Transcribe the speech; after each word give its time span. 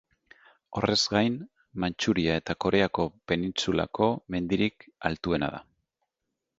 Horrez 0.79 0.95
gain, 1.15 1.35
Mantxuria 1.83 2.39
eta 2.43 2.57
Koreako 2.67 3.07
penintsulako 3.33 4.11
mendirik 4.37 4.93
altuena 5.11 5.57
da. 5.59 5.65